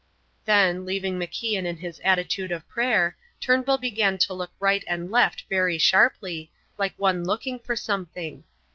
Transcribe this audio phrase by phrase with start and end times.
[0.45, 5.43] Then, leaving MacIan in his attitude of prayer, Turnbull began to look right and left
[5.47, 8.43] very sharply, like one looking for something.